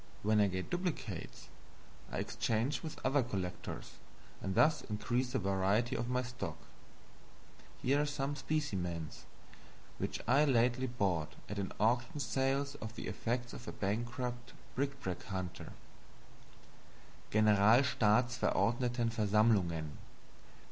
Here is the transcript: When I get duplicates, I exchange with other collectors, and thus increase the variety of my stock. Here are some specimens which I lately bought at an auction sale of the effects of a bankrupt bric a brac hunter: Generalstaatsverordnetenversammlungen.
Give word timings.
When 0.23 0.41
I 0.41 0.47
get 0.47 0.71
duplicates, 0.71 1.47
I 2.11 2.17
exchange 2.17 2.81
with 2.81 2.97
other 3.05 3.21
collectors, 3.21 3.99
and 4.41 4.55
thus 4.55 4.81
increase 4.81 5.31
the 5.33 5.37
variety 5.37 5.95
of 5.95 6.09
my 6.09 6.23
stock. 6.23 6.57
Here 7.83 8.01
are 8.01 8.07
some 8.07 8.35
specimens 8.35 9.25
which 9.99 10.19
I 10.27 10.43
lately 10.45 10.87
bought 10.87 11.33
at 11.47 11.59
an 11.59 11.71
auction 11.79 12.19
sale 12.19 12.65
of 12.81 12.95
the 12.95 13.05
effects 13.05 13.53
of 13.53 13.67
a 13.67 13.71
bankrupt 13.71 14.53
bric 14.73 14.93
a 14.93 14.95
brac 14.95 15.21
hunter: 15.25 15.71
Generalstaatsverordnetenversammlungen. 17.31 19.89